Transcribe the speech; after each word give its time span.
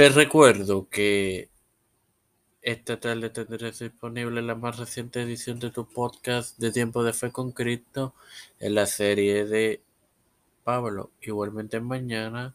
Te 0.00 0.08
recuerdo 0.08 0.88
que 0.88 1.50
esta 2.62 2.98
tarde 2.98 3.28
tendrás 3.28 3.80
disponible 3.80 4.40
la 4.40 4.54
más 4.54 4.78
reciente 4.78 5.20
edición 5.20 5.60
de 5.60 5.70
tu 5.70 5.86
podcast 5.86 6.58
de 6.58 6.72
Tiempo 6.72 7.04
de 7.04 7.12
Fe 7.12 7.30
con 7.30 7.52
Cristo 7.52 8.14
en 8.60 8.76
la 8.76 8.86
serie 8.86 9.44
de 9.44 9.82
Pablo. 10.64 11.10
Igualmente 11.20 11.80
mañana 11.80 12.54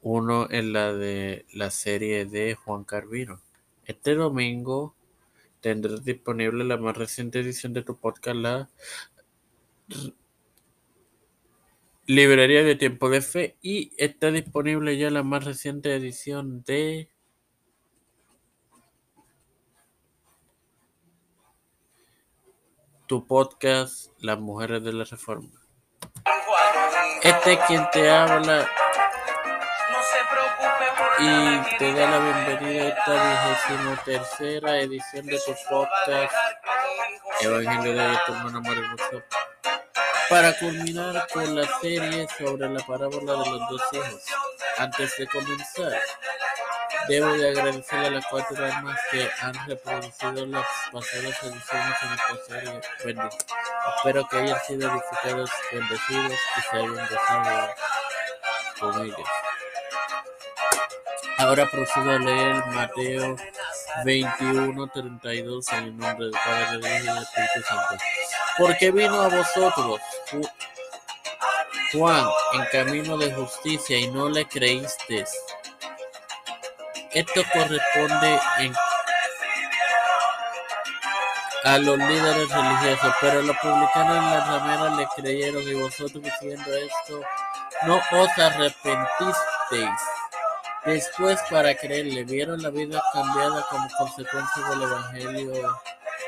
uno 0.00 0.48
en 0.50 0.72
la 0.72 0.94
de 0.94 1.44
la 1.52 1.70
serie 1.70 2.24
de 2.24 2.54
Juan 2.54 2.84
Carvino. 2.84 3.42
Este 3.84 4.14
domingo 4.14 4.94
tendrás 5.60 6.06
disponible 6.06 6.64
la 6.64 6.78
más 6.78 6.96
reciente 6.96 7.40
edición 7.40 7.74
de 7.74 7.82
tu 7.82 7.98
podcast, 7.98 8.36
la 8.38 8.70
Librería 12.06 12.62
de 12.62 12.76
Tiempo 12.76 13.10
de 13.10 13.20
Fe 13.20 13.58
y 13.60 13.92
está 13.98 14.30
disponible 14.30 14.96
ya 14.96 15.10
la 15.10 15.24
más 15.24 15.44
reciente 15.44 15.92
edición 15.92 16.62
de 16.62 17.10
tu 23.08 23.26
podcast 23.26 24.12
Las 24.20 24.38
Mujeres 24.38 24.84
de 24.84 24.92
la 24.92 25.02
Reforma. 25.02 25.50
Este 27.22 27.54
es 27.54 27.58
quien 27.66 27.84
te 27.90 28.08
habla 28.08 28.70
y 31.18 31.76
te 31.78 31.92
da 31.92 32.08
la 32.08 32.18
bienvenida 32.20 32.84
a 32.84 32.88
esta 32.88 33.66
vigésimo 33.66 33.96
tercera 34.04 34.78
edición 34.78 35.26
de 35.26 35.40
tu 35.44 35.52
podcast 35.68 36.34
Evangelio 37.40 37.94
de 37.94 38.16
tu 38.26 38.32
hermano 38.32 38.60
Mario 38.60 38.82
para 40.28 40.52
culminar 40.58 41.26
con 41.32 41.54
la 41.54 41.66
serie 41.80 42.26
sobre 42.38 42.68
la 42.68 42.80
parábola 42.80 43.32
de 43.32 43.50
los 43.50 43.60
dos 43.70 43.82
hijos. 43.92 44.22
Antes 44.78 45.16
de 45.16 45.26
comenzar, 45.28 46.00
debo 47.08 47.32
de 47.32 47.50
agradecer 47.50 47.98
a 47.98 48.10
las 48.10 48.26
cuatro 48.26 48.64
almas 48.64 48.98
que 49.10 49.28
han 49.40 49.54
reproducido 49.66 50.46
las 50.46 50.66
pasadas 50.92 51.42
ediciones 51.42 51.96
en 52.02 52.12
esta 52.12 52.36
serie. 52.48 52.80
Espero 53.96 54.28
que 54.28 54.36
hayan 54.36 54.60
sido 54.66 54.90
edificados, 54.90 55.50
bendecidos 55.72 56.32
y 56.32 56.60
se 56.60 56.76
hayan 56.76 57.08
gozado 57.08 57.68
con 58.80 59.04
ellos. 59.04 59.28
Ahora 61.38 61.70
procedo 61.70 62.10
a 62.10 62.18
leer 62.18 62.66
Mateo 62.66 63.36
21, 64.04 64.86
32 64.88 65.72
en 65.72 65.84
el 65.84 65.96
nombre 65.96 66.26
del 66.26 66.32
Padre, 66.32 66.78
del 66.78 66.80
Hijo 66.80 67.02
y 67.02 67.06
del 67.06 67.22
Espíritu 67.22 67.62
Santo. 67.68 68.04
Porque 68.58 68.90
vino 68.90 69.20
a 69.20 69.28
vosotros 69.28 70.00
Juan 71.92 72.26
en 72.54 72.64
camino 72.72 73.16
de 73.16 73.32
justicia 73.32 73.98
y 73.98 74.08
no 74.08 74.28
le 74.28 74.46
creísteis. 74.46 75.30
Esto 77.12 77.42
corresponde 77.52 78.40
a 81.64 81.78
los 81.78 81.98
líderes 81.98 82.48
religiosos, 82.48 83.14
pero 83.20 83.42
los 83.42 83.56
publicanos 83.58 84.16
y 84.16 84.30
las 84.30 84.48
rameras 84.48 84.96
le 84.96 85.06
creyeron 85.16 85.62
y 85.62 85.74
vosotros 85.74 86.22
diciendo 86.22 86.74
esto 86.74 87.20
no 87.82 87.96
os 87.96 88.38
arrepentisteis. 88.38 90.00
Después 90.84 91.40
para 91.50 91.74
creerle, 91.74 92.24
vieron 92.24 92.62
la 92.62 92.70
vida 92.70 93.02
cambiada 93.12 93.66
como 93.70 93.88
consecuencia 93.98 94.64
del 94.70 94.82
evangelio 94.82 95.80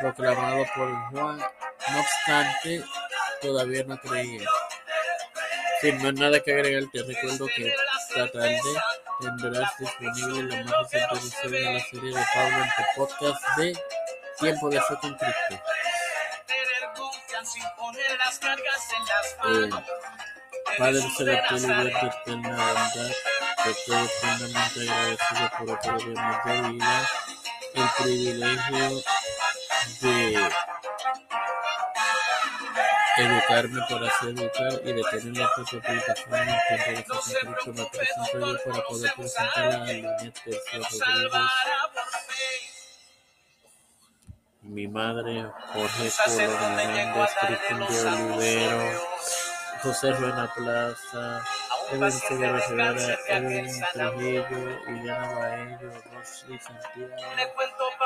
proclamado 0.00 0.64
por 0.74 1.10
Juan. 1.10 1.40
No 1.90 2.00
obstante, 2.00 2.84
todavía 3.40 3.84
no 3.84 3.98
creían. 3.98 4.46
Sin 5.80 6.02
más 6.02 6.14
nada 6.14 6.40
que 6.40 6.52
agregar, 6.52 6.84
te 6.92 7.02
recuerdo 7.02 7.46
que 7.56 7.74
esta 8.08 8.30
tarde 8.30 8.60
tendrás 9.20 9.78
disponible 9.78 10.42
la 10.44 10.64
más 10.64 10.90
reciente 10.92 11.14
edición 11.16 11.52
de 11.52 11.72
la 11.72 11.80
serie 11.80 12.16
de 12.16 12.24
Pablo 12.34 12.56
en 12.58 12.70
tu 12.70 12.82
podcast 12.96 13.56
de 13.56 13.78
Tiempo 14.38 14.70
de 14.70 14.80
Fe 14.80 14.94
con 15.00 15.14
Cristo. 15.14 15.62
Eh, 19.44 19.70
Padre 20.78 21.02
Celestial 21.16 21.60
y 21.60 21.66
Dios 21.66 21.84
de 21.84 22.06
eterna 22.06 22.56
bondad, 22.56 23.10
estoy 23.66 24.08
profundamente 24.20 24.80
agradecido 24.90 25.50
por 25.58 25.82
de 26.44 26.68
vida, 26.70 27.10
el 27.74 27.88
privilegio 27.98 29.02
de 30.00 30.50
educarme 33.22 33.80
por 33.88 34.04
hacer 34.04 34.28
educar 34.30 34.72
y 34.84 34.92
de 34.92 35.02
tener 35.10 35.36
la 35.36 35.50
propia 35.54 35.78
aplicación 35.78 36.34
en 36.34 36.60
cuanto 36.68 37.14
a 37.14 37.20
Cristo 37.20 37.72
me 37.72 37.84
presento 37.86 38.38
yo 38.40 38.58
para 38.64 38.84
poder 38.84 39.12
presentar 39.16 39.72
a 39.72 39.84
Tercio 39.84 41.04
Rodríguez, 41.30 41.62
mi 44.62 44.86
madre 44.88 45.46
Jorge 45.72 46.10
Polo 46.24 46.68
Menéndez, 46.76 47.30
Cristian 47.40 47.80
de 47.88 48.32
Olivero, 48.32 49.00
José 49.82 50.12
Ruena 50.12 50.52
Plaza, 50.54 51.44
Edwin 51.90 52.12
Figueroa 52.12 52.60
Rivera, 52.68 53.18
Edwin 53.28 53.66
Trujillo, 53.92 54.44
Iliana 54.88 55.28
Baello, 55.34 55.90
Rosy 56.12 56.58
Santiago, 56.58 57.16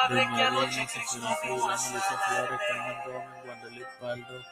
Doña 0.09 0.48
Elena, 0.48 0.88
Cecilia 0.88 1.37
Flores, 1.43 1.93
Carmen 2.69 2.98
Gómez, 3.04 3.44
Guadalupe 3.44 3.87
Paldo, 4.00 4.43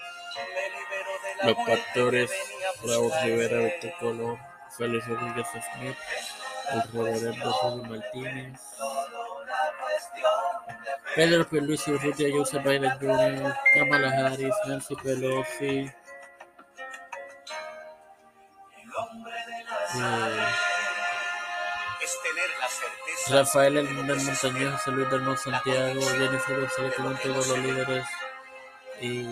los 1.43 1.57
pastores 1.67 2.31
Raúl 2.83 3.13
Rivera, 3.23 3.59
Víctor 3.59 3.93
Colón, 4.01 4.39
Félix 4.77 5.07
Rodríguez 5.07 5.47
Smith, 5.51 5.97
el 6.73 6.83
reverendo 6.93 7.53
Julio 7.53 7.85
Martínez, 7.85 8.61
Pedro 11.15 11.49
Pierluisi 11.49 11.93
Urrutia, 11.93 12.29
Joseph 12.33 12.65
Biden 12.65 12.91
Jr., 12.99 13.55
Kamala 13.75 14.09
Harris, 14.09 14.55
Nancy 14.67 14.97
Pelosi, 14.97 15.91
eh, 19.97 20.47
Rafael 23.31 23.77
Hernández 23.77 24.25
Montañez, 24.25 24.73
José 24.73 24.91
Luis 24.91 25.41
Santiago, 25.41 26.01
Jennifer 26.19 26.61
González 26.61 26.95
Colón, 26.95 27.19
todos 27.23 27.49
los 27.49 27.59
líderes 27.59 28.05
y 29.01 29.23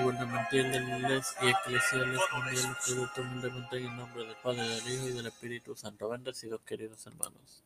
gubernamentales 0.00 1.36
y 1.42 1.48
eclesiales 1.48 2.20
mundiales, 2.32 2.76
todo 2.84 3.22
humildemente 3.22 3.76
en 3.78 3.86
el 3.86 3.96
nombre 3.96 4.24
del 4.24 4.36
Padre, 4.36 4.68
del 4.68 4.92
Hijo 4.92 5.08
y 5.08 5.12
del 5.12 5.26
Espíritu 5.26 5.76
Santo. 5.76 6.08
Bendecidos, 6.08 6.60
queridos 6.62 7.06
hermanos. 7.06 7.62